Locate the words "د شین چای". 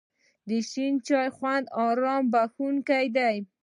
0.47-1.27